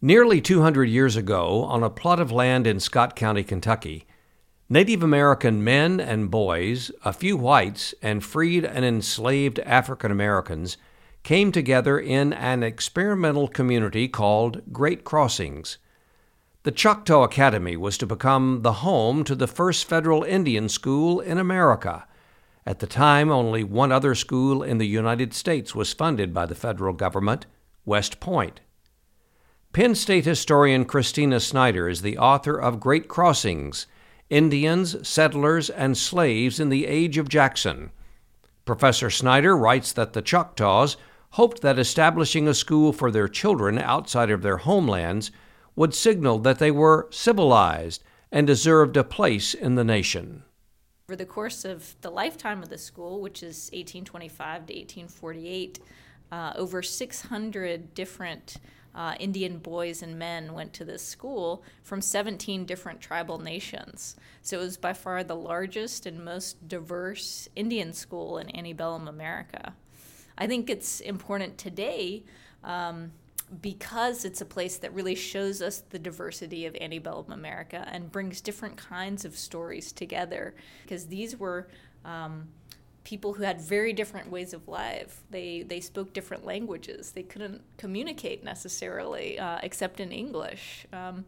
Nearly 0.00 0.40
200 0.40 0.84
years 0.84 1.16
ago, 1.16 1.64
on 1.64 1.82
a 1.82 1.90
plot 1.90 2.20
of 2.20 2.30
land 2.30 2.68
in 2.68 2.78
Scott 2.78 3.16
County, 3.16 3.42
Kentucky, 3.42 4.06
Native 4.68 5.02
American 5.02 5.64
men 5.64 5.98
and 5.98 6.30
boys, 6.30 6.92
a 7.04 7.12
few 7.12 7.36
whites, 7.36 7.96
and 8.00 8.24
freed 8.24 8.64
and 8.64 8.84
enslaved 8.84 9.58
African 9.58 10.12
Americans 10.12 10.76
came 11.24 11.50
together 11.50 11.98
in 11.98 12.32
an 12.32 12.62
experimental 12.62 13.48
community 13.48 14.06
called 14.06 14.72
Great 14.72 15.02
Crossings. 15.02 15.78
The 16.62 16.70
Choctaw 16.70 17.24
Academy 17.24 17.76
was 17.76 17.98
to 17.98 18.06
become 18.06 18.62
the 18.62 18.74
home 18.74 19.24
to 19.24 19.34
the 19.34 19.48
first 19.48 19.84
federal 19.84 20.22
Indian 20.22 20.68
school 20.68 21.18
in 21.18 21.38
America. 21.38 22.06
At 22.64 22.78
the 22.78 22.86
time, 22.86 23.32
only 23.32 23.64
one 23.64 23.90
other 23.90 24.14
school 24.14 24.62
in 24.62 24.78
the 24.78 24.86
United 24.86 25.34
States 25.34 25.74
was 25.74 25.92
funded 25.92 26.32
by 26.32 26.46
the 26.46 26.54
federal 26.54 26.92
government 26.92 27.46
West 27.84 28.20
Point. 28.20 28.60
Penn 29.72 29.94
State 29.94 30.24
historian 30.24 30.86
Christina 30.86 31.38
Snyder 31.40 31.90
is 31.90 32.00
the 32.00 32.16
author 32.16 32.58
of 32.58 32.80
Great 32.80 33.06
Crossings 33.06 33.86
Indians, 34.30 35.06
Settlers, 35.06 35.68
and 35.68 35.96
Slaves 35.96 36.58
in 36.58 36.70
the 36.70 36.86
Age 36.86 37.18
of 37.18 37.28
Jackson. 37.28 37.90
Professor 38.64 39.10
Snyder 39.10 39.54
writes 39.56 39.92
that 39.92 40.14
the 40.14 40.22
Choctaws 40.22 40.96
hoped 41.32 41.60
that 41.60 41.78
establishing 41.78 42.48
a 42.48 42.54
school 42.54 42.94
for 42.94 43.10
their 43.10 43.28
children 43.28 43.78
outside 43.78 44.30
of 44.30 44.40
their 44.40 44.56
homelands 44.56 45.30
would 45.76 45.94
signal 45.94 46.38
that 46.38 46.58
they 46.58 46.70
were 46.70 47.06
civilized 47.10 48.02
and 48.32 48.46
deserved 48.46 48.96
a 48.96 49.04
place 49.04 49.52
in 49.52 49.74
the 49.74 49.84
nation. 49.84 50.44
Over 51.08 51.16
the 51.16 51.26
course 51.26 51.66
of 51.66 51.94
the 52.00 52.10
lifetime 52.10 52.62
of 52.62 52.70
the 52.70 52.78
school, 52.78 53.20
which 53.20 53.42
is 53.42 53.70
1825 53.74 54.66
to 54.66 54.74
1848, 54.74 55.78
uh, 56.32 56.52
over 56.56 56.82
600 56.82 57.94
different 57.94 58.56
uh, 58.94 59.14
Indian 59.20 59.58
boys 59.58 60.02
and 60.02 60.18
men 60.18 60.54
went 60.54 60.72
to 60.74 60.84
this 60.84 61.02
school 61.02 61.62
from 61.82 62.00
17 62.00 62.64
different 62.64 63.00
tribal 63.00 63.38
nations. 63.38 64.16
So 64.42 64.58
it 64.58 64.62
was 64.62 64.76
by 64.76 64.92
far 64.92 65.22
the 65.22 65.36
largest 65.36 66.06
and 66.06 66.24
most 66.24 66.68
diverse 66.68 67.48
Indian 67.54 67.92
school 67.92 68.38
in 68.38 68.54
antebellum 68.56 69.08
America. 69.08 69.74
I 70.36 70.46
think 70.46 70.70
it's 70.70 71.00
important 71.00 71.58
today 71.58 72.24
um, 72.64 73.12
because 73.62 74.24
it's 74.24 74.40
a 74.40 74.46
place 74.46 74.76
that 74.78 74.94
really 74.94 75.14
shows 75.14 75.62
us 75.62 75.82
the 75.90 75.98
diversity 75.98 76.66
of 76.66 76.76
antebellum 76.80 77.32
America 77.32 77.86
and 77.90 78.12
brings 78.12 78.40
different 78.40 78.76
kinds 78.76 79.24
of 79.24 79.36
stories 79.36 79.92
together. 79.92 80.54
Because 80.82 81.06
these 81.06 81.36
were 81.36 81.68
um, 82.04 82.48
people 83.08 83.32
who 83.32 83.42
had 83.42 83.58
very 83.58 83.94
different 83.94 84.30
ways 84.30 84.52
of 84.52 84.68
life. 84.68 85.22
They 85.30 85.62
they 85.62 85.80
spoke 85.80 86.12
different 86.12 86.44
languages. 86.44 87.12
They 87.12 87.22
couldn't 87.22 87.62
communicate 87.78 88.44
necessarily 88.44 89.38
uh, 89.38 89.60
except 89.62 89.98
in 89.98 90.12
English. 90.12 90.86
Um, 90.92 91.24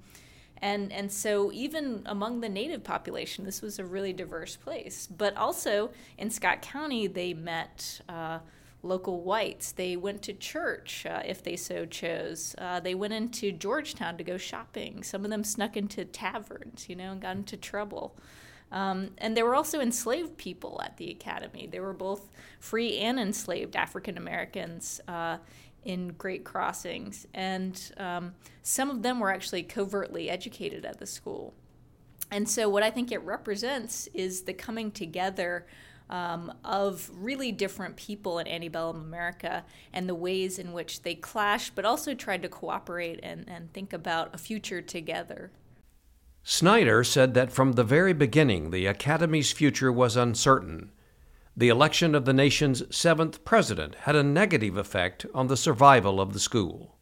and 0.58 0.92
and 0.92 1.10
so 1.10 1.50
even 1.52 2.02
among 2.04 2.42
the 2.42 2.50
native 2.50 2.84
population, 2.84 3.46
this 3.46 3.62
was 3.62 3.78
a 3.78 3.84
really 3.84 4.12
diverse 4.12 4.56
place. 4.56 5.06
But 5.06 5.34
also 5.38 5.90
in 6.18 6.30
Scott 6.30 6.60
County, 6.60 7.06
they 7.06 7.32
met. 7.32 8.02
Uh, 8.08 8.40
local 8.82 9.20
whites. 9.20 9.72
They 9.72 9.94
went 9.94 10.22
to 10.22 10.32
church 10.32 11.04
uh, 11.04 11.22
if 11.26 11.42
they 11.42 11.54
so 11.54 11.84
chose. 11.84 12.54
Uh, 12.56 12.80
they 12.80 12.94
went 12.94 13.12
into 13.12 13.52
Georgetown 13.52 14.16
to 14.16 14.24
go 14.24 14.38
shopping. 14.38 15.02
Some 15.02 15.22
of 15.22 15.30
them 15.30 15.44
snuck 15.44 15.76
into 15.76 16.06
taverns, 16.06 16.88
you 16.88 16.96
know, 16.96 17.12
and 17.12 17.20
got 17.20 17.36
into 17.36 17.58
trouble. 17.58 18.16
Um, 18.72 19.10
and 19.18 19.36
there 19.36 19.44
were 19.44 19.54
also 19.54 19.80
enslaved 19.80 20.36
people 20.36 20.80
at 20.84 20.96
the 20.96 21.10
academy. 21.10 21.68
There 21.70 21.82
were 21.82 21.92
both 21.92 22.28
free 22.60 22.98
and 22.98 23.18
enslaved 23.18 23.74
African 23.74 24.16
Americans 24.16 25.00
uh, 25.08 25.38
in 25.84 26.08
Great 26.08 26.44
Crossings. 26.44 27.26
And 27.34 27.80
um, 27.96 28.34
some 28.62 28.90
of 28.90 29.02
them 29.02 29.18
were 29.18 29.30
actually 29.30 29.62
covertly 29.62 30.30
educated 30.30 30.84
at 30.84 30.98
the 30.98 31.06
school. 31.06 31.54
And 32.30 32.48
so, 32.48 32.68
what 32.68 32.82
I 32.82 32.90
think 32.90 33.10
it 33.10 33.22
represents 33.22 34.08
is 34.14 34.42
the 34.42 34.52
coming 34.52 34.92
together 34.92 35.66
um, 36.10 36.52
of 36.64 37.10
really 37.14 37.52
different 37.52 37.96
people 37.96 38.38
in 38.38 38.46
antebellum 38.46 39.00
America 39.00 39.64
and 39.92 40.08
the 40.08 40.14
ways 40.14 40.58
in 40.58 40.72
which 40.72 41.02
they 41.02 41.14
clashed, 41.14 41.74
but 41.74 41.84
also 41.84 42.14
tried 42.14 42.42
to 42.42 42.48
cooperate 42.48 43.20
and, 43.22 43.48
and 43.48 43.72
think 43.72 43.92
about 43.92 44.34
a 44.34 44.38
future 44.38 44.82
together. 44.82 45.50
Snyder 46.42 47.04
said 47.04 47.34
that 47.34 47.52
from 47.52 47.72
the 47.72 47.84
very 47.84 48.12
beginning 48.12 48.70
the 48.70 48.86
Academy's 48.86 49.52
future 49.52 49.92
was 49.92 50.16
uncertain. 50.16 50.90
The 51.56 51.68
election 51.68 52.14
of 52.14 52.24
the 52.24 52.32
nation's 52.32 52.82
seventh 52.94 53.44
president 53.44 53.94
had 53.96 54.16
a 54.16 54.22
negative 54.22 54.76
effect 54.76 55.26
on 55.34 55.48
the 55.48 55.56
survival 55.56 56.20
of 56.20 56.32
the 56.32 56.40
school. 56.40 56.96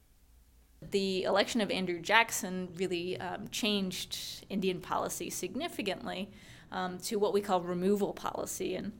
The 0.91 1.25
election 1.25 1.60
of 1.60 1.71
Andrew 1.71 2.00
Jackson 2.00 2.69
really 2.76 3.19
um, 3.21 3.49
changed 3.49 4.44
Indian 4.49 4.81
policy 4.81 5.31
significantly 5.31 6.31
um, 6.72 6.99
to 6.99 7.16
what 7.16 7.32
we 7.32 7.41
call 7.41 7.60
removal 7.60 8.12
policy. 8.12 8.75
And 8.75 8.93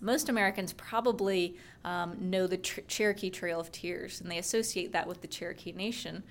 most 0.00 0.28
Americans 0.28 0.72
probably 0.72 1.56
um, 1.84 2.16
know 2.18 2.46
the 2.46 2.56
Cherokee 2.56 3.30
Trail 3.30 3.60
of 3.60 3.72
Tears, 3.72 4.20
and 4.20 4.30
they 4.30 4.38
associate 4.38 4.92
that 4.92 5.06
with 5.06 5.20
the 5.20 5.28
Cherokee 5.28 5.72
Nation. 5.72 6.22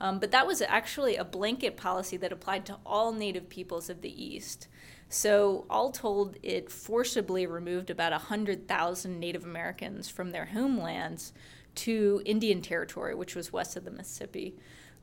Um, 0.00 0.18
but 0.18 0.30
that 0.30 0.46
was 0.46 0.60
actually 0.60 1.16
a 1.16 1.24
blanket 1.24 1.76
policy 1.76 2.16
that 2.18 2.32
applied 2.32 2.66
to 2.66 2.78
all 2.84 3.12
Native 3.12 3.48
peoples 3.48 3.88
of 3.88 4.02
the 4.02 4.24
East. 4.24 4.68
So, 5.08 5.66
all 5.70 5.92
told, 5.92 6.36
it 6.42 6.70
forcibly 6.70 7.46
removed 7.46 7.90
about 7.90 8.12
100,000 8.12 9.20
Native 9.20 9.44
Americans 9.44 10.08
from 10.08 10.32
their 10.32 10.46
homelands 10.46 11.32
to 11.76 12.22
Indian 12.24 12.60
Territory, 12.60 13.14
which 13.14 13.36
was 13.36 13.52
west 13.52 13.76
of 13.76 13.84
the 13.84 13.90
Mississippi. 13.90 14.56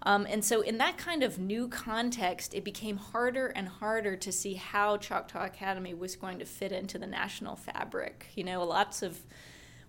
Um, 0.06 0.28
and 0.30 0.44
so, 0.44 0.60
in 0.62 0.78
that 0.80 0.98
kind 0.98 1.24
of 1.24 1.40
new 1.40 1.70
context, 1.70 2.54
it 2.54 2.66
became 2.66 2.98
harder 2.98 3.48
and 3.48 3.70
harder 3.70 4.18
to 4.18 4.32
see 4.32 4.56
how 4.56 4.98
Choctaw 4.98 5.46
Academy 5.46 5.94
was 5.94 6.18
going 6.18 6.40
to 6.40 6.46
fit 6.46 6.74
into 6.74 7.00
the 7.00 7.08
national 7.08 7.56
fabric. 7.56 8.28
You 8.36 8.44
know, 8.44 8.66
lots 8.66 9.02
of 9.02 9.22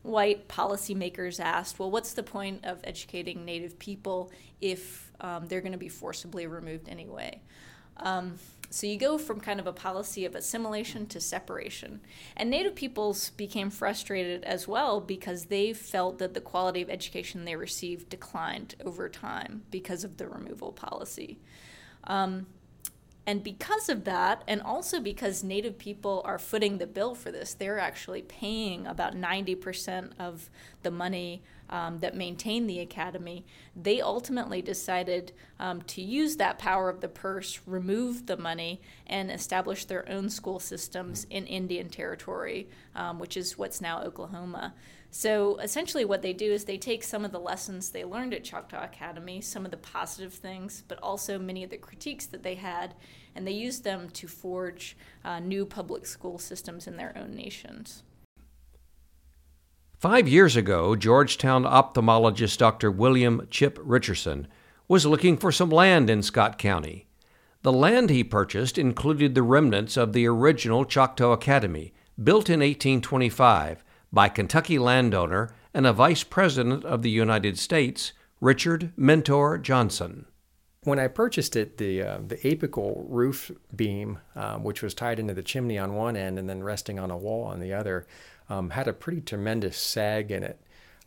white 0.04 0.48
policymakers 0.48 1.40
asked, 1.40 1.78
well, 1.78 1.90
what's 1.90 2.12
the 2.12 2.22
point 2.22 2.64
of 2.64 2.78
educating 2.84 3.44
Native 3.44 3.78
people 3.78 4.30
if 4.60 5.10
um, 5.20 5.48
they're 5.48 5.62
going 5.62 5.72
to 5.72 5.78
be 5.78 5.88
forcibly 5.88 6.46
removed 6.46 6.88
anyway? 6.88 7.40
Um, 7.96 8.34
so 8.68 8.86
you 8.86 8.98
go 8.98 9.16
from 9.18 9.40
kind 9.40 9.60
of 9.60 9.66
a 9.66 9.72
policy 9.72 10.26
of 10.26 10.34
assimilation 10.34 11.06
to 11.06 11.20
separation. 11.20 12.00
And 12.36 12.50
Native 12.50 12.74
peoples 12.74 13.30
became 13.30 13.70
frustrated 13.70 14.44
as 14.44 14.68
well 14.68 15.00
because 15.00 15.46
they 15.46 15.72
felt 15.72 16.18
that 16.18 16.34
the 16.34 16.40
quality 16.40 16.82
of 16.82 16.90
education 16.90 17.44
they 17.44 17.56
received 17.56 18.10
declined 18.10 18.74
over 18.84 19.08
time 19.08 19.62
because 19.70 20.04
of 20.04 20.18
the 20.18 20.28
removal 20.28 20.72
policy. 20.72 21.38
Um, 22.04 22.46
and 23.26 23.42
because 23.42 23.88
of 23.88 24.04
that, 24.04 24.42
and 24.46 24.60
also 24.60 25.00
because 25.00 25.42
Native 25.42 25.78
people 25.78 26.20
are 26.26 26.38
footing 26.38 26.76
the 26.76 26.86
bill 26.86 27.14
for 27.14 27.32
this, 27.32 27.54
they're 27.54 27.78
actually 27.78 28.20
paying 28.20 28.86
about 28.86 29.14
90% 29.14 30.10
of 30.18 30.50
the 30.82 30.90
money 30.90 31.42
um, 31.70 31.98
that 31.98 32.14
maintain 32.14 32.66
the 32.66 32.80
academy. 32.80 33.46
They 33.74 34.02
ultimately 34.02 34.60
decided 34.60 35.32
um, 35.58 35.80
to 35.82 36.02
use 36.02 36.36
that 36.36 36.58
power 36.58 36.90
of 36.90 37.00
the 37.00 37.08
purse, 37.08 37.60
remove 37.66 38.26
the 38.26 38.36
money, 38.36 38.82
and 39.06 39.30
establish 39.30 39.86
their 39.86 40.06
own 40.08 40.28
school 40.28 40.60
systems 40.60 41.26
in 41.30 41.46
Indian 41.46 41.88
Territory, 41.88 42.68
um, 42.94 43.18
which 43.18 43.38
is 43.38 43.56
what's 43.56 43.80
now 43.80 44.02
Oklahoma. 44.02 44.74
So 45.16 45.58
essentially, 45.58 46.04
what 46.04 46.22
they 46.22 46.32
do 46.32 46.52
is 46.52 46.64
they 46.64 46.76
take 46.76 47.04
some 47.04 47.24
of 47.24 47.30
the 47.30 47.38
lessons 47.38 47.90
they 47.90 48.04
learned 48.04 48.34
at 48.34 48.42
Choctaw 48.42 48.82
Academy, 48.82 49.40
some 49.40 49.64
of 49.64 49.70
the 49.70 49.76
positive 49.76 50.32
things, 50.34 50.82
but 50.88 50.98
also 51.04 51.38
many 51.38 51.62
of 51.62 51.70
the 51.70 51.76
critiques 51.76 52.26
that 52.26 52.42
they 52.42 52.56
had, 52.56 52.96
and 53.32 53.46
they 53.46 53.52
use 53.52 53.78
them 53.78 54.10
to 54.10 54.26
forge 54.26 54.96
uh, 55.24 55.38
new 55.38 55.64
public 55.64 56.04
school 56.04 56.36
systems 56.40 56.88
in 56.88 56.96
their 56.96 57.16
own 57.16 57.30
nations. 57.30 58.02
Five 60.00 60.26
years 60.26 60.56
ago, 60.56 60.96
Georgetown 60.96 61.62
ophthalmologist 61.62 62.58
Dr. 62.58 62.90
William 62.90 63.46
Chip 63.52 63.78
Richardson 63.80 64.48
was 64.88 65.06
looking 65.06 65.36
for 65.36 65.52
some 65.52 65.70
land 65.70 66.10
in 66.10 66.24
Scott 66.24 66.58
County. 66.58 67.06
The 67.62 67.72
land 67.72 68.10
he 68.10 68.24
purchased 68.24 68.78
included 68.78 69.36
the 69.36 69.44
remnants 69.44 69.96
of 69.96 70.12
the 70.12 70.26
original 70.26 70.84
Choctaw 70.84 71.30
Academy, 71.30 71.94
built 72.20 72.50
in 72.50 72.58
1825 72.58 73.84
by 74.14 74.28
Kentucky 74.28 74.78
landowner 74.78 75.52
and 75.74 75.86
a 75.86 75.92
vice 75.92 76.22
president 76.22 76.84
of 76.84 77.02
the 77.02 77.10
United 77.10 77.58
States, 77.58 78.12
Richard 78.40 78.92
Mentor 78.96 79.58
Johnson. 79.58 80.26
When 80.84 81.00
I 81.00 81.08
purchased 81.08 81.56
it, 81.56 81.78
the 81.78 82.02
uh, 82.02 82.18
the 82.26 82.36
apical 82.36 83.04
roof 83.08 83.50
beam, 83.74 84.18
um, 84.36 84.62
which 84.62 84.82
was 84.82 84.94
tied 84.94 85.18
into 85.18 85.34
the 85.34 85.42
chimney 85.42 85.78
on 85.78 85.94
one 85.94 86.16
end 86.16 86.38
and 86.38 86.48
then 86.48 86.62
resting 86.62 86.98
on 86.98 87.10
a 87.10 87.16
wall 87.16 87.44
on 87.44 87.58
the 87.58 87.72
other, 87.72 88.06
um, 88.48 88.70
had 88.70 88.86
a 88.86 88.92
pretty 88.92 89.20
tremendous 89.20 89.78
sag 89.78 90.30
in 90.30 90.42
it. 90.42 90.60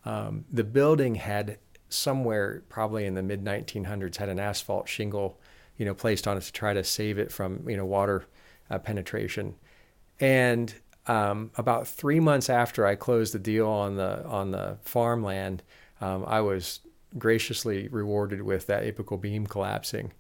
Um, 0.04 0.46
the 0.52 0.64
building 0.64 1.16
had 1.16 1.60
somewhere 1.90 2.64
probably 2.70 3.06
in 3.06 3.14
the 3.14 3.24
mid 3.24 3.44
1900s 3.44 4.18
had 4.18 4.30
an 4.30 4.40
asphalt 4.40 4.90
shingle, 4.90 5.40
you 5.78 5.86
know, 5.86 5.94
placed 5.94 6.28
on 6.28 6.38
it 6.38 6.42
to 6.42 6.52
try 6.52 6.74
to 6.74 6.84
save 6.84 7.20
it 7.20 7.32
from 7.32 7.70
you 7.70 7.78
know 7.78 7.86
water 7.86 8.26
uh, 8.70 8.80
penetration, 8.80 9.56
and 10.20 10.74
um, 11.08 11.52
about 11.56 11.88
three 11.88 12.20
months 12.20 12.50
after 12.50 12.86
I 12.86 12.96
closed 12.96 13.34
the 13.34 13.40
deal 13.40 13.68
on 13.68 13.96
the 13.96 14.26
on 14.26 14.52
the 14.52 14.78
farmland, 14.82 15.64
um, 16.02 16.24
I 16.28 16.42
was 16.42 16.82
graciously 17.18 17.88
rewarded 17.88 18.42
with 18.42 18.68
that 18.68 18.84
apical 18.84 19.20
beam 19.20 19.48
collapsing. 19.48 20.14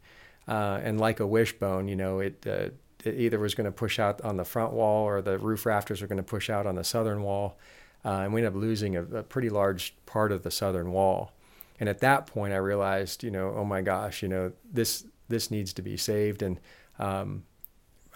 Uh, 0.48 0.80
and 0.82 1.00
like 1.00 1.20
a 1.20 1.28
wishbone, 1.28 1.88
you 1.88 1.96
know, 1.96 2.20
it, 2.20 2.46
uh, 2.48 2.70
it 3.04 3.16
either 3.16 3.38
was 3.38 3.54
going 3.54 3.66
to 3.66 3.72
push 3.72 4.00
out 4.00 4.22
on 4.22 4.38
the 4.38 4.46
front 4.46 4.72
wall 4.72 5.06
or 5.06 5.22
the 5.22 5.38
roof 5.38 5.66
rafters 5.66 6.02
were 6.02 6.08
going 6.08 6.18
to 6.18 6.24
push 6.24 6.50
out 6.50 6.66
on 6.66 6.76
the 6.76 6.84
southern 6.84 7.22
wall. 7.22 7.58
Uh, 8.06 8.22
and 8.22 8.34
we 8.34 8.40
ended 8.40 8.54
up 8.54 8.60
losing 8.60 8.96
a, 8.96 9.04
a, 9.04 9.24
pretty 9.24 9.50
large 9.50 9.96
part 10.06 10.32
of 10.32 10.44
the 10.44 10.52
southern 10.52 10.92
wall. 10.92 11.34
And 11.80 11.90
at 11.90 12.00
that 12.00 12.28
point, 12.28 12.54
I 12.54 12.58
realized, 12.58 13.24
you 13.24 13.32
know, 13.32 13.54
oh 13.56 13.66
my 13.66 13.82
gosh, 13.82 14.22
you 14.22 14.30
know, 14.30 14.54
this 14.72 15.06
this 15.28 15.52
needs 15.52 15.74
to 15.74 15.82
be 15.82 15.98
saved. 15.98 16.42
And 16.42 16.60
um, 17.00 17.44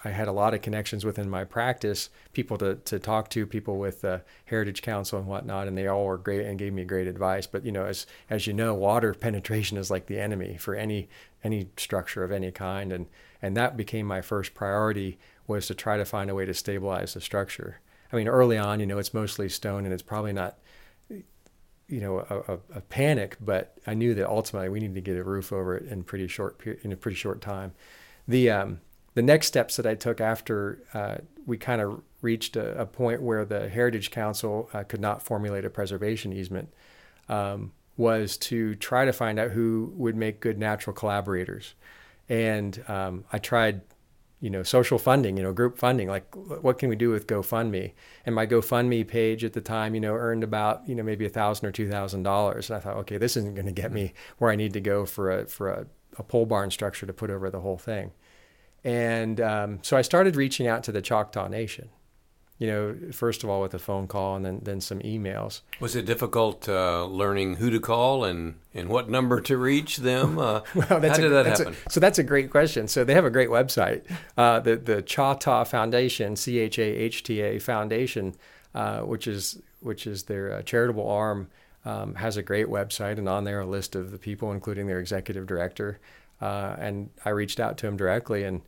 I 0.03 0.09
had 0.09 0.27
a 0.27 0.31
lot 0.31 0.53
of 0.53 0.61
connections 0.61 1.05
within 1.05 1.29
my 1.29 1.43
practice, 1.43 2.09
people 2.33 2.57
to, 2.57 2.75
to 2.75 2.99
talk 2.99 3.29
to, 3.29 3.45
people 3.45 3.77
with 3.77 4.01
the 4.01 4.23
Heritage 4.45 4.81
Council 4.81 5.19
and 5.19 5.27
whatnot, 5.27 5.67
and 5.67 5.77
they 5.77 5.87
all 5.87 6.05
were 6.05 6.17
great 6.17 6.45
and 6.45 6.57
gave 6.57 6.73
me 6.73 6.83
great 6.83 7.07
advice. 7.07 7.45
But 7.45 7.65
you 7.65 7.71
know, 7.71 7.85
as 7.85 8.07
as 8.29 8.47
you 8.47 8.53
know, 8.53 8.73
water 8.73 9.13
penetration 9.19 9.77
is 9.77 9.91
like 9.91 10.07
the 10.07 10.19
enemy 10.19 10.57
for 10.57 10.75
any 10.75 11.09
any 11.43 11.69
structure 11.77 12.23
of 12.23 12.31
any 12.31 12.51
kind, 12.51 12.91
and 12.91 13.07
and 13.41 13.55
that 13.57 13.77
became 13.77 14.07
my 14.07 14.21
first 14.21 14.53
priority 14.53 15.19
was 15.47 15.67
to 15.67 15.75
try 15.75 15.97
to 15.97 16.05
find 16.05 16.29
a 16.29 16.35
way 16.35 16.45
to 16.45 16.53
stabilize 16.53 17.13
the 17.13 17.21
structure. 17.21 17.79
I 18.11 18.15
mean, 18.15 18.27
early 18.27 18.57
on, 18.57 18.79
you 18.79 18.85
know, 18.85 18.97
it's 18.97 19.13
mostly 19.13 19.49
stone, 19.49 19.85
and 19.85 19.93
it's 19.93 20.03
probably 20.03 20.33
not 20.33 20.57
you 21.09 21.99
know 21.99 22.19
a, 22.19 22.53
a, 22.53 22.59
a, 22.77 22.81
panic, 22.81 23.37
but 23.41 23.77
I 23.85 23.93
knew 23.93 24.15
that 24.15 24.27
ultimately 24.27 24.69
we 24.69 24.79
needed 24.79 24.95
to 24.95 25.01
get 25.01 25.17
a 25.17 25.23
roof 25.23 25.51
over 25.51 25.75
it 25.75 25.91
in 25.91 26.03
pretty 26.03 26.27
short 26.27 26.59
in 26.83 26.91
a 26.91 26.95
pretty 26.95 27.17
short 27.17 27.41
time. 27.41 27.73
The 28.27 28.49
um, 28.49 28.79
the 29.13 29.21
next 29.21 29.47
steps 29.47 29.75
that 29.75 29.85
I 29.85 29.95
took 29.95 30.21
after 30.21 30.83
uh, 30.93 31.17
we 31.45 31.57
kind 31.57 31.81
of 31.81 32.01
reached 32.21 32.55
a, 32.55 32.81
a, 32.81 32.85
point 32.85 33.21
where 33.21 33.45
the 33.45 33.67
Heritage 33.67 34.11
Council 34.11 34.69
uh, 34.73 34.83
could 34.83 35.01
not 35.01 35.21
formulate 35.21 35.65
a 35.65 35.69
preservation 35.69 36.31
easement 36.31 36.71
um, 37.29 37.71
was 37.97 38.37
to 38.37 38.75
try 38.75 39.05
to 39.05 39.13
find 39.13 39.39
out 39.39 39.51
who 39.51 39.91
would 39.95 40.15
make 40.15 40.39
good 40.39 40.57
natural 40.57 40.95
collaborators, 40.95 41.73
and 42.29 42.83
um, 42.87 43.25
I 43.33 43.37
tried 43.39 43.81
you 44.41 44.49
know, 44.49 44.63
social 44.63 44.97
funding, 44.97 45.37
you 45.37 45.43
know, 45.43 45.53
group 45.53 45.77
funding, 45.77 46.07
like 46.09 46.25
what 46.35 46.79
can 46.79 46.89
we 46.89 46.95
do 46.95 47.11
with 47.11 47.27
GoFundMe? 47.27 47.93
And 48.25 48.33
my 48.33 48.47
GoFundMe 48.47 49.07
page 49.07 49.43
at 49.43 49.53
the 49.53 49.61
time, 49.61 49.93
you 49.93 50.01
know, 50.01 50.15
earned 50.15 50.43
about, 50.43 50.87
you 50.89 50.95
know, 50.95 51.03
maybe 51.03 51.27
a 51.27 51.29
thousand 51.29 51.67
or 51.67 51.71
two 51.71 51.87
thousand 51.87 52.23
dollars. 52.23 52.69
And 52.69 52.77
I 52.77 52.79
thought, 52.79 52.97
okay, 52.97 53.17
this 53.17 53.37
isn't 53.37 53.53
going 53.53 53.67
to 53.67 53.71
get 53.71 53.91
me 53.91 54.13
where 54.39 54.49
I 54.49 54.55
need 54.55 54.73
to 54.73 54.81
go 54.81 55.05
for 55.05 55.31
a 55.31 55.45
for 55.45 55.69
a, 55.69 55.85
a 56.17 56.23
pole 56.23 56.47
barn 56.47 56.71
structure 56.71 57.05
to 57.05 57.13
put 57.13 57.29
over 57.29 57.51
the 57.51 57.61
whole 57.61 57.77
thing. 57.77 58.11
And 58.83 59.39
um, 59.39 59.79
so 59.81 59.97
I 59.97 60.01
started 60.01 60.35
reaching 60.35 60.67
out 60.67 60.83
to 60.83 60.91
the 60.91 61.01
Choctaw 61.01 61.47
Nation 61.47 61.89
you 62.61 62.67
know, 62.67 62.95
first 63.11 63.43
of 63.43 63.49
all 63.49 63.59
with 63.59 63.73
a 63.73 63.79
phone 63.79 64.07
call 64.07 64.35
and 64.35 64.45
then, 64.45 64.59
then 64.61 64.79
some 64.79 64.99
emails. 64.99 65.61
Was 65.79 65.95
it 65.95 66.05
difficult 66.05 66.69
uh, 66.69 67.05
learning 67.05 67.55
who 67.55 67.71
to 67.71 67.79
call 67.79 68.23
and, 68.23 68.53
and 68.71 68.87
what 68.87 69.09
number 69.09 69.41
to 69.41 69.57
reach 69.57 69.97
them? 69.97 70.37
Uh, 70.37 70.61
well, 70.75 70.85
how 70.87 70.99
did 70.99 71.25
a, 71.25 71.29
that 71.29 71.45
happen? 71.47 71.75
A, 71.87 71.89
so 71.89 71.99
that's 71.99 72.19
a 72.19 72.23
great 72.23 72.51
question. 72.51 72.87
So 72.87 73.03
they 73.03 73.15
have 73.15 73.25
a 73.25 73.31
great 73.31 73.49
website. 73.49 74.03
Uh, 74.37 74.59
the, 74.59 74.75
the 74.75 75.01
Chahta 75.01 75.65
Foundation, 75.65 76.35
C-H-A-H-T-A 76.35 77.57
Foundation, 77.57 78.35
uh, 78.75 78.99
which 78.99 79.25
is, 79.25 79.59
which 79.79 80.05
is 80.05 80.25
their 80.25 80.53
uh, 80.53 80.61
charitable 80.61 81.09
arm, 81.09 81.49
um, 81.83 82.13
has 82.13 82.37
a 82.37 82.43
great 82.43 82.67
website 82.67 83.17
and 83.17 83.27
on 83.27 83.43
there 83.43 83.61
a 83.61 83.65
list 83.65 83.95
of 83.95 84.11
the 84.11 84.19
people, 84.19 84.51
including 84.51 84.85
their 84.85 84.99
executive 84.99 85.47
director. 85.47 85.99
Uh, 86.41 86.75
and 86.79 87.09
I 87.23 87.29
reached 87.29 87.59
out 87.59 87.77
to 87.79 87.87
him 87.87 87.95
directly 87.95 88.43
and 88.43 88.61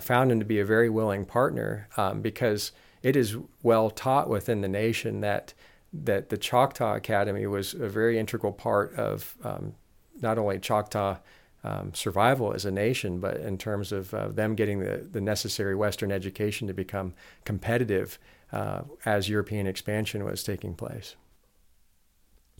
found 0.00 0.32
him 0.32 0.38
to 0.40 0.46
be 0.46 0.58
a 0.58 0.64
very 0.64 0.88
willing 0.88 1.24
partner 1.24 1.88
um, 1.96 2.22
because– 2.22 2.72
it 3.06 3.14
is 3.14 3.36
well 3.62 3.88
taught 3.88 4.28
within 4.28 4.62
the 4.62 4.68
nation 4.68 5.20
that 5.20 5.54
that 5.92 6.28
the 6.28 6.36
Choctaw 6.36 6.96
Academy 6.96 7.46
was 7.46 7.72
a 7.72 7.88
very 7.88 8.18
integral 8.18 8.52
part 8.52 8.92
of 8.96 9.36
um, 9.44 9.74
not 10.20 10.38
only 10.38 10.58
Choctaw 10.58 11.18
um, 11.62 11.94
survival 11.94 12.52
as 12.52 12.64
a 12.64 12.70
nation, 12.72 13.20
but 13.20 13.36
in 13.36 13.56
terms 13.56 13.92
of 13.92 14.12
uh, 14.12 14.28
them 14.28 14.56
getting 14.56 14.80
the, 14.80 15.06
the 15.10 15.20
necessary 15.20 15.76
Western 15.76 16.10
education 16.10 16.66
to 16.66 16.74
become 16.74 17.14
competitive 17.44 18.18
uh, 18.52 18.82
as 19.04 19.28
European 19.28 19.68
expansion 19.68 20.24
was 20.24 20.42
taking 20.42 20.74
place. 20.74 21.14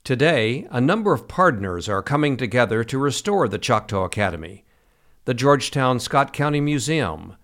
Today, 0.07 0.69
a 0.71 0.81
number 0.81 1.13
of 1.13 1.27
partners 1.27 1.89
are 1.89 2.01
coming 2.01 2.37
together 2.37 2.85
to 2.85 2.97
restore 2.97 3.49
the 3.49 3.59
Choctaw 3.59 4.05
Academy. 4.05 4.65
The 5.25 5.35
Georgetown 5.35 5.99
Scott 5.99 6.33
County 6.33 6.61
Museum, 6.61 7.35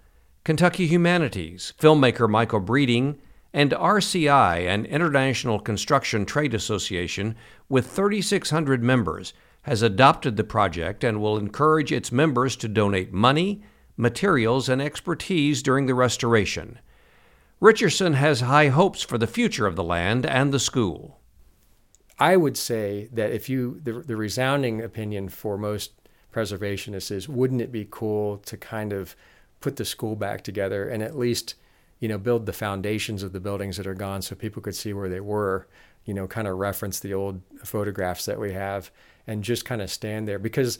Kentucky 0.44 0.86
Humanities, 0.86 1.74
filmmaker 1.76 2.30
Michael 2.30 2.60
Breeding, 2.60 3.18
and 3.52 3.72
RCI, 3.72 4.68
an 4.68 4.84
international 4.84 5.58
construction 5.58 6.24
trade 6.24 6.54
association 6.54 7.34
with 7.68 7.90
3,600 7.90 8.80
members, 8.80 9.34
has 9.62 9.82
adopted 9.82 10.36
the 10.36 10.44
project 10.44 11.02
and 11.02 11.20
will 11.20 11.38
encourage 11.38 11.90
its 11.90 12.12
members 12.12 12.54
to 12.54 12.68
donate 12.68 13.12
money, 13.12 13.60
materials, 13.96 14.68
and 14.68 14.80
expertise 14.80 15.64
during 15.64 15.86
the 15.86 15.96
restoration. 15.96 16.78
Richardson 17.58 18.12
has 18.12 18.42
high 18.42 18.68
hopes 18.68 19.02
for 19.02 19.18
the 19.18 19.26
future 19.26 19.66
of 19.66 19.74
the 19.74 19.82
land 19.82 20.24
and 20.24 20.54
the 20.54 20.60
school. 20.60 21.18
I 22.22 22.36
would 22.36 22.56
say 22.56 23.08
that 23.12 23.32
if 23.32 23.48
you, 23.48 23.80
the, 23.82 23.94
the 23.94 24.14
resounding 24.14 24.80
opinion 24.80 25.28
for 25.28 25.58
most 25.58 25.90
preservationists 26.32 27.10
is, 27.10 27.28
wouldn't 27.28 27.60
it 27.60 27.72
be 27.72 27.88
cool 27.90 28.38
to 28.38 28.56
kind 28.56 28.92
of 28.92 29.16
put 29.60 29.74
the 29.74 29.84
school 29.84 30.14
back 30.14 30.44
together 30.44 30.88
and 30.88 31.02
at 31.02 31.18
least 31.18 31.56
you 31.98 32.06
know 32.06 32.18
build 32.18 32.46
the 32.46 32.52
foundations 32.52 33.24
of 33.24 33.32
the 33.32 33.40
buildings 33.40 33.76
that 33.76 33.88
are 33.88 33.94
gone 33.94 34.22
so 34.22 34.36
people 34.36 34.62
could 34.62 34.76
see 34.76 34.92
where 34.92 35.08
they 35.08 35.18
were 35.18 35.66
you 36.04 36.14
know 36.14 36.28
kind 36.28 36.46
of 36.46 36.58
reference 36.58 37.00
the 37.00 37.12
old 37.12 37.40
photographs 37.64 38.24
that 38.24 38.38
we 38.38 38.52
have 38.52 38.92
and 39.26 39.42
just 39.42 39.64
kind 39.64 39.82
of 39.82 39.90
stand 39.90 40.28
there? 40.28 40.38
Because 40.38 40.78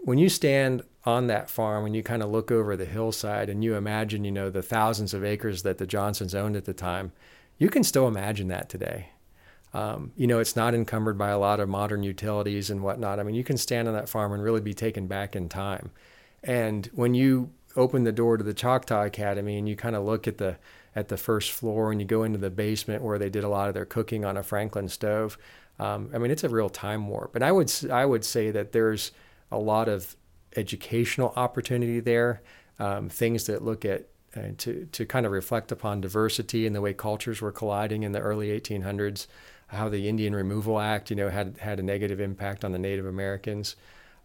when 0.00 0.18
you 0.18 0.28
stand 0.28 0.82
on 1.06 1.28
that 1.28 1.48
farm 1.48 1.86
and 1.86 1.96
you 1.96 2.02
kind 2.02 2.22
of 2.22 2.28
look 2.28 2.52
over 2.52 2.76
the 2.76 2.84
hillside 2.84 3.48
and 3.48 3.64
you 3.64 3.74
imagine 3.74 4.22
you 4.22 4.32
know 4.32 4.50
the 4.50 4.62
thousands 4.62 5.14
of 5.14 5.24
acres 5.24 5.62
that 5.62 5.78
the 5.78 5.86
johnsons 5.86 6.34
owned 6.34 6.56
at 6.56 6.66
the 6.66 6.74
time 6.74 7.10
you 7.56 7.70
can 7.70 7.82
still 7.82 8.06
imagine 8.06 8.48
that 8.48 8.68
today 8.68 9.08
um, 9.74 10.12
you 10.16 10.26
know 10.26 10.38
it's 10.38 10.56
not 10.56 10.74
encumbered 10.74 11.18
by 11.18 11.28
a 11.28 11.38
lot 11.38 11.60
of 11.60 11.68
modern 11.68 12.02
utilities 12.02 12.70
and 12.70 12.82
whatnot 12.82 13.20
i 13.20 13.22
mean 13.22 13.34
you 13.34 13.44
can 13.44 13.58
stand 13.58 13.86
on 13.86 13.94
that 13.94 14.08
farm 14.08 14.32
and 14.32 14.42
really 14.42 14.60
be 14.60 14.74
taken 14.74 15.06
back 15.06 15.36
in 15.36 15.48
time 15.48 15.90
and 16.42 16.88
when 16.94 17.12
you 17.12 17.50
open 17.76 18.04
the 18.04 18.12
door 18.12 18.36
to 18.36 18.44
the 18.44 18.54
Choctaw 18.54 19.04
Academy 19.04 19.58
and 19.58 19.68
you 19.68 19.76
kind 19.76 19.96
of 19.96 20.04
look 20.04 20.28
at 20.28 20.38
the 20.38 20.56
at 20.96 21.08
the 21.08 21.16
first 21.16 21.50
floor 21.50 21.90
and 21.90 22.00
you 22.00 22.06
go 22.06 22.22
into 22.22 22.38
the 22.38 22.50
basement 22.50 23.02
where 23.02 23.18
they 23.18 23.28
did 23.28 23.42
a 23.42 23.48
lot 23.48 23.68
of 23.68 23.74
their 23.74 23.84
cooking 23.84 24.24
on 24.24 24.36
a 24.36 24.42
Franklin 24.42 24.88
stove. 24.88 25.36
Um, 25.80 26.10
I 26.14 26.18
mean, 26.18 26.30
it's 26.30 26.44
a 26.44 26.48
real 26.48 26.68
time 26.68 27.08
warp. 27.08 27.34
And 27.34 27.44
I 27.44 27.50
would 27.50 27.72
I 27.90 28.06
would 28.06 28.24
say 28.24 28.50
that 28.50 28.72
there's 28.72 29.12
a 29.50 29.58
lot 29.58 29.88
of 29.88 30.16
educational 30.56 31.32
opportunity 31.34 31.98
there, 32.00 32.42
um, 32.78 33.08
things 33.08 33.46
that 33.46 33.64
look 33.64 33.84
at 33.84 34.08
uh, 34.36 34.50
to 34.58 34.86
to 34.92 35.04
kind 35.04 35.26
of 35.26 35.32
reflect 35.32 35.72
upon 35.72 36.00
diversity 36.00 36.66
and 36.66 36.76
the 36.76 36.80
way 36.80 36.94
cultures 36.94 37.40
were 37.40 37.52
colliding 37.52 38.04
in 38.04 38.12
the 38.12 38.20
early 38.20 38.48
1800s, 38.48 39.26
how 39.68 39.88
the 39.88 40.08
Indian 40.08 40.34
Removal 40.34 40.78
Act, 40.78 41.10
you 41.10 41.16
know, 41.16 41.30
had 41.30 41.58
had 41.58 41.78
a 41.80 41.82
negative 41.82 42.20
impact 42.20 42.64
on 42.64 42.72
the 42.72 42.78
Native 42.78 43.06
Americans, 43.06 43.76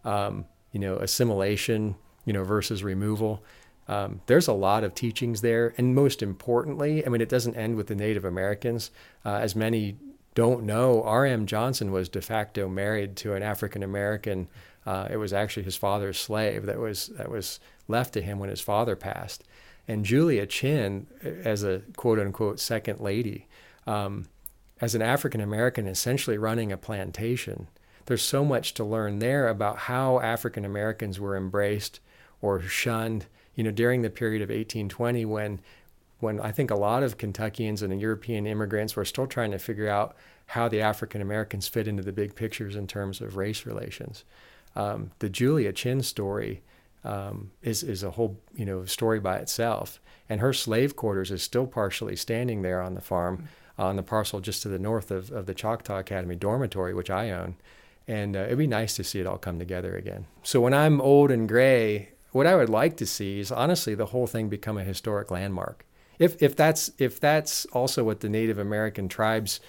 um, 0.04 0.46
you 0.72 0.80
know, 0.80 0.98
assimilation 0.98 1.96
you 2.30 2.34
know, 2.34 2.44
versus 2.44 2.84
removal. 2.84 3.44
Um, 3.88 4.22
there's 4.28 4.48
a 4.48 4.54
lot 4.54 4.84
of 4.84 4.94
teachings 4.94 5.42
there, 5.42 5.74
and 5.80 5.96
most 5.96 6.22
importantly, 6.22 7.04
I 7.04 7.10
mean, 7.10 7.22
it 7.22 7.30
doesn't 7.30 7.56
end 7.56 7.76
with 7.76 7.88
the 7.88 7.96
Native 7.96 8.24
Americans. 8.24 8.92
Uh, 9.26 9.38
as 9.38 9.56
many 9.56 9.98
don't 10.36 10.64
know, 10.64 11.02
R.M. 11.02 11.48
Johnson 11.48 11.92
was 11.92 12.08
de 12.08 12.22
facto 12.22 12.70
married 12.70 13.16
to 13.18 13.34
an 13.34 13.42
African 13.42 13.82
American. 13.82 14.48
Uh, 14.86 15.08
it 15.10 15.18
was 15.18 15.34
actually 15.34 15.64
his 15.64 15.76
father's 15.76 16.20
slave 16.20 16.68
that 16.68 16.78
was 16.78 17.08
that 17.18 17.32
was 17.32 17.60
left 17.88 18.14
to 18.14 18.22
him 18.22 18.38
when 18.38 18.50
his 18.50 18.62
father 18.62 18.96
passed. 18.96 19.44
And 19.88 20.06
Julia 20.06 20.46
Chinn, 20.46 21.08
as 21.24 21.64
a 21.64 21.82
quote 21.96 22.20
unquote 22.20 22.60
second 22.60 23.00
lady, 23.00 23.48
um, 23.88 24.28
as 24.82 24.96
an 24.96 25.02
African 25.02 25.42
American, 25.42 25.88
essentially 25.88 26.38
running 26.38 26.72
a 26.72 26.78
plantation. 26.78 27.68
There's 28.06 28.22
so 28.24 28.44
much 28.44 28.74
to 28.76 28.84
learn 28.84 29.20
there 29.20 29.48
about 29.48 29.78
how 29.78 30.20
African 30.20 30.66
Americans 30.66 31.20
were 31.20 31.38
embraced 31.38 32.00
or 32.42 32.60
shunned, 32.62 33.28
you 33.56 33.64
know, 33.64 33.72
during 33.72 34.02
the 34.02 34.10
period 34.10 34.42
of 34.42 34.50
1820 34.50 35.26
when 35.26 35.60
when 36.20 36.40
I 36.42 36.52
think 36.52 36.70
a 36.70 36.76
lot 36.76 37.04
of 37.04 37.18
Kentuckians 37.18 37.82
and 37.82 38.00
European 38.00 38.46
immigrants 38.46 38.96
were 38.96 39.06
still 39.06 39.28
trying 39.28 39.52
to 39.52 39.60
figure 39.60 39.88
out 39.88 40.16
how 40.48 40.68
the 40.68 40.82
African 40.82 41.22
Americans 41.22 41.68
fit 41.68 41.88
into 41.88 42.04
the 42.04 42.12
big 42.12 42.36
pictures 42.36 42.76
in 42.76 42.88
terms 42.88 43.22
of 43.22 43.38
race 43.38 43.66
relations. 43.66 44.26
Um, 44.76 45.12
the 45.20 45.30
Julia 45.30 45.72
Chinn 45.72 46.02
story 46.02 46.62
um, 47.04 47.52
is 47.62 47.84
is 47.84 48.04
a 48.04 48.12
whole 48.12 48.38
you 48.56 48.66
know 48.66 48.86
story 48.86 49.20
by 49.20 49.38
itself, 49.38 50.02
and 50.28 50.42
her 50.42 50.54
slave 50.54 50.96
quarters 50.96 51.32
is 51.32 51.44
still 51.44 51.68
partially 51.68 52.16
standing 52.16 52.62
there 52.62 52.82
on 52.82 52.96
the 52.96 53.02
farm, 53.02 53.48
on 53.80 53.96
the 53.96 54.04
parcel 54.04 54.42
just 54.42 54.62
to 54.62 54.68
the 54.68 54.78
north 54.78 55.10
of, 55.10 55.32
of 55.32 55.46
the 55.46 55.54
Choctaw 55.54 56.00
Academy 56.00 56.36
dormitory, 56.36 56.94
which 56.94 57.10
I 57.10 57.32
own. 57.32 57.56
And 58.08 58.36
uh, 58.36 58.40
it'd 58.40 58.58
be 58.58 58.68
nice 58.68 58.96
to 58.96 59.04
see 59.04 59.20
it 59.20 59.28
all 59.28 59.38
come 59.38 59.58
together 59.58 59.96
again. 59.96 60.26
So 60.44 60.60
when 60.60 60.74
I'm 60.74 61.00
old 61.00 61.32
and 61.32 61.48
gray, 61.48 62.10
what 62.32 62.46
I 62.46 62.56
would 62.56 62.70
like 62.70 62.98
to 62.98 63.06
see 63.06 63.40
is 63.40 63.52
honestly 63.52 63.96
the 63.96 64.08
whole 64.08 64.28
thing 64.28 64.50
become 64.50 64.78
a 64.78 64.84
historic 64.84 65.32
landmark. 65.32 65.86
If 66.18 66.42
if 66.42 66.56
that's 66.56 66.92
if 66.98 67.20
that's 67.20 67.66
also 67.68 68.04
what 68.04 68.20
the 68.20 68.28
Native 68.28 68.60
American 68.60 69.08
tribes 69.08 69.62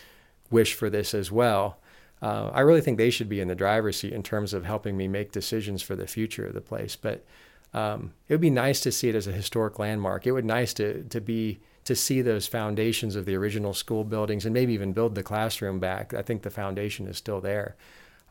wish 0.51 0.75
for 0.75 0.91
this 0.91 1.15
as 1.15 1.31
well, 1.31 1.79
uh, 2.21 2.51
I 2.53 2.61
really 2.61 2.81
think 2.81 2.99
they 2.99 3.11
should 3.11 3.29
be 3.29 3.41
in 3.41 3.49
the 3.49 3.55
driver's 3.55 3.99
seat 3.99 4.13
in 4.13 4.23
terms 4.23 4.53
of 4.53 4.65
helping 4.65 4.97
me 4.97 5.07
make 5.07 5.31
decisions 5.31 5.81
for 5.81 5.95
the 5.95 6.09
future 6.09 6.47
of 6.47 6.55
the 6.55 6.61
place. 6.61 6.97
But 6.97 7.25
um, 7.73 8.15
it 8.27 8.35
would 8.35 8.41
be 8.41 8.51
nice 8.51 8.81
to 8.81 8.91
see 8.91 9.09
it 9.09 9.15
as 9.15 9.29
a 9.29 9.33
historic 9.33 9.79
landmark. 9.79 10.27
It 10.27 10.33
would 10.33 10.45
nice 10.45 10.75
to 10.75 11.05
to 11.05 11.21
be 11.21 11.61
to 11.85 11.97
see 11.97 12.23
those 12.23 12.47
foundations 12.47 13.17
of 13.17 13.25
the 13.25 13.35
original 13.35 13.75
school 13.75 14.05
buildings 14.05 14.45
and 14.45 14.55
maybe 14.55 14.73
even 14.73 14.93
build 14.93 15.15
the 15.15 15.23
classroom 15.23 15.81
back. 15.81 16.15
I 16.15 16.23
think 16.23 16.43
the 16.43 16.51
foundation 16.51 17.07
is 17.07 17.17
still 17.17 17.41
there. 17.41 17.77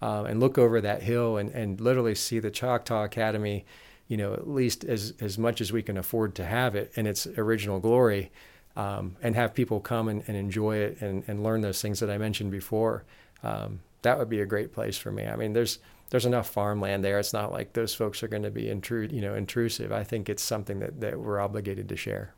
Uh, 0.01 0.23
and 0.23 0.39
look 0.39 0.57
over 0.57 0.79
that 0.79 1.03
hill 1.03 1.37
and, 1.37 1.49
and 1.49 1.81
literally 1.81 2.15
see 2.15 2.39
the 2.39 2.51
Choctaw 2.51 3.03
Academy, 3.03 3.65
you 4.07 4.15
know, 4.15 4.33
at 4.33 4.47
least 4.47 4.85
as, 4.85 5.13
as 5.19 5.37
much 5.37 5.59
as 5.59 5.73
we 5.73 5.83
can 5.83 5.97
afford 5.97 6.35
to 6.35 6.45
have 6.45 6.73
it 6.75 6.91
in 6.95 7.05
its 7.05 7.27
original 7.27 7.79
glory, 7.79 8.31
um, 8.77 9.17
and 9.21 9.35
have 9.35 9.53
people 9.53 9.81
come 9.81 10.07
and, 10.07 10.23
and 10.27 10.37
enjoy 10.37 10.77
it 10.77 11.01
and, 11.01 11.23
and 11.27 11.43
learn 11.43 11.59
those 11.59 11.81
things 11.81 11.99
that 11.99 12.09
I 12.09 12.17
mentioned 12.17 12.49
before. 12.49 13.03
Um, 13.43 13.81
that 14.03 14.17
would 14.17 14.29
be 14.29 14.39
a 14.39 14.45
great 14.45 14.71
place 14.71 14.97
for 14.97 15.11
me. 15.11 15.25
I 15.25 15.35
mean, 15.35 15.51
there's 15.51 15.79
there's 16.11 16.25
enough 16.25 16.49
farmland 16.49 17.03
there. 17.03 17.19
It's 17.19 17.33
not 17.33 17.51
like 17.51 17.73
those 17.73 17.93
folks 17.93 18.23
are 18.23 18.27
going 18.27 18.43
to 18.43 18.49
be 18.49 18.69
intrude, 18.69 19.11
you 19.11 19.21
know, 19.21 19.35
intrusive. 19.35 19.91
I 19.91 20.03
think 20.03 20.27
it's 20.27 20.41
something 20.41 20.79
that, 20.79 21.01
that 21.01 21.19
we're 21.19 21.39
obligated 21.39 21.87
to 21.89 21.95
share. 21.95 22.33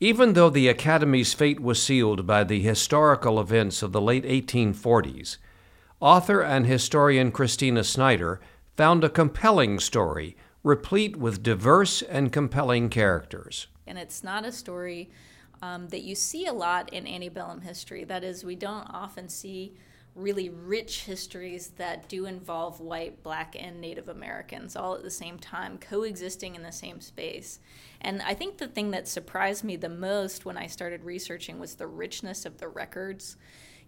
Even 0.00 0.32
though 0.32 0.50
the 0.50 0.68
Academy's 0.68 1.34
fate 1.34 1.60
was 1.60 1.82
sealed 1.82 2.26
by 2.26 2.42
the 2.42 2.60
historical 2.60 3.40
events 3.40 3.82
of 3.82 3.92
the 3.92 4.00
late 4.00 4.24
1840s, 4.24 5.36
author 6.00 6.40
and 6.40 6.66
historian 6.66 7.30
Christina 7.30 7.84
Snyder 7.84 8.40
found 8.76 9.04
a 9.04 9.08
compelling 9.08 9.78
story 9.78 10.36
replete 10.64 11.16
with 11.16 11.42
diverse 11.42 12.02
and 12.02 12.32
compelling 12.32 12.88
characters. 12.88 13.68
And 13.86 13.96
it's 13.96 14.24
not 14.24 14.44
a 14.44 14.50
story 14.50 15.10
um, 15.62 15.88
that 15.88 16.02
you 16.02 16.14
see 16.14 16.46
a 16.46 16.52
lot 16.52 16.92
in 16.92 17.06
antebellum 17.06 17.60
history. 17.60 18.02
That 18.02 18.24
is, 18.24 18.44
we 18.44 18.56
don't 18.56 18.86
often 18.90 19.28
see 19.28 19.74
really 20.14 20.48
rich 20.48 21.04
histories 21.04 21.68
that 21.76 22.08
do 22.08 22.26
involve 22.26 22.80
white, 22.80 23.22
black, 23.22 23.56
and 23.58 23.80
Native 23.80 24.08
Americans 24.08 24.76
all 24.76 24.94
at 24.94 25.02
the 25.02 25.10
same 25.10 25.38
time, 25.38 25.78
coexisting 25.78 26.54
in 26.54 26.62
the 26.62 26.72
same 26.72 27.00
space. 27.00 27.58
And 28.00 28.22
I 28.22 28.34
think 28.34 28.58
the 28.58 28.68
thing 28.68 28.92
that 28.92 29.08
surprised 29.08 29.64
me 29.64 29.76
the 29.76 29.88
most 29.88 30.44
when 30.44 30.56
I 30.56 30.68
started 30.68 31.04
researching 31.04 31.58
was 31.58 31.74
the 31.74 31.88
richness 31.88 32.46
of 32.46 32.58
the 32.58 32.68
records. 32.68 33.36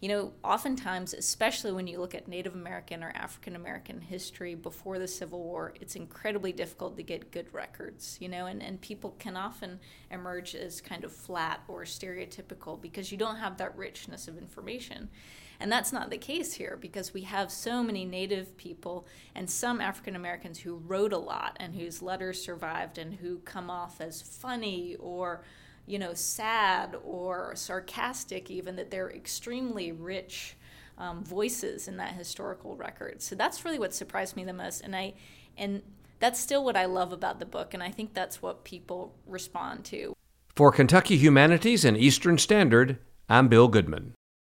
You 0.00 0.08
know, 0.10 0.32
oftentimes, 0.44 1.14
especially 1.14 1.72
when 1.72 1.86
you 1.86 2.00
look 2.00 2.14
at 2.14 2.28
Native 2.28 2.54
American 2.54 3.02
or 3.02 3.12
African 3.14 3.56
American 3.56 4.00
history 4.00 4.54
before 4.54 4.98
the 4.98 5.08
Civil 5.08 5.42
War, 5.42 5.74
it's 5.80 5.96
incredibly 5.96 6.52
difficult 6.52 6.96
to 6.96 7.02
get 7.02 7.30
good 7.30 7.52
records, 7.54 8.18
you 8.20 8.28
know, 8.28 8.44
and, 8.44 8.62
and 8.62 8.78
people 8.80 9.14
can 9.18 9.36
often 9.36 9.80
emerge 10.10 10.54
as 10.54 10.82
kind 10.82 11.02
of 11.02 11.12
flat 11.12 11.60
or 11.66 11.84
stereotypical 11.84 12.80
because 12.80 13.10
you 13.10 13.16
don't 13.16 13.36
have 13.36 13.56
that 13.56 13.76
richness 13.76 14.28
of 14.28 14.36
information. 14.36 15.08
And 15.58 15.70
that's 15.70 15.92
not 15.92 16.10
the 16.10 16.18
case 16.18 16.54
here 16.54 16.78
because 16.80 17.14
we 17.14 17.22
have 17.22 17.50
so 17.50 17.82
many 17.82 18.04
Native 18.04 18.56
people 18.56 19.06
and 19.34 19.48
some 19.48 19.80
African 19.80 20.16
Americans 20.16 20.58
who 20.58 20.76
wrote 20.76 21.12
a 21.12 21.18
lot 21.18 21.56
and 21.58 21.74
whose 21.74 22.02
letters 22.02 22.42
survived 22.42 22.98
and 22.98 23.14
who 23.14 23.38
come 23.38 23.70
off 23.70 24.00
as 24.00 24.22
funny 24.22 24.96
or, 24.98 25.42
you 25.86 25.98
know, 25.98 26.14
sad 26.14 26.96
or 27.04 27.54
sarcastic, 27.56 28.50
even 28.50 28.76
that 28.76 28.90
they're 28.90 29.10
extremely 29.10 29.92
rich. 29.92 30.56
Um, 30.98 31.22
voices 31.24 31.88
in 31.88 31.98
that 31.98 32.14
historical 32.14 32.74
record. 32.74 33.20
So 33.20 33.34
that's 33.34 33.66
really 33.66 33.78
what 33.78 33.92
surprised 33.92 34.34
me 34.34 34.44
the 34.44 34.54
most, 34.54 34.80
and 34.80 34.96
I, 34.96 35.12
and 35.58 35.82
that's 36.20 36.40
still 36.40 36.64
what 36.64 36.74
I 36.74 36.86
love 36.86 37.12
about 37.12 37.38
the 37.38 37.44
book, 37.44 37.74
and 37.74 37.82
I 37.82 37.90
think 37.90 38.14
that's 38.14 38.40
what 38.40 38.64
people 38.64 39.14
respond 39.26 39.84
to. 39.86 40.14
For 40.54 40.72
Kentucky 40.72 41.18
Humanities 41.18 41.84
and 41.84 41.98
Eastern 41.98 42.38
Standard, 42.38 42.98
I'm 43.28 43.48
Bill 43.48 43.68
Goodman. 43.68 44.14